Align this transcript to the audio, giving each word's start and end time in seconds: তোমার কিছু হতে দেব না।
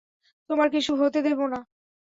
তোমার 0.49 0.67
কিছু 0.69 0.91
হতে 0.95 1.19
দেব 1.21 1.39
না। 1.47 1.59